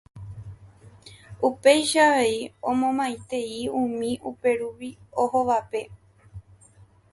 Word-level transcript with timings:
upéicha 1.49 2.01
avei 2.09 2.37
omomaitei 2.69 3.57
umi 3.81 4.11
upérupi 4.29 4.89
ohóvape 5.21 5.81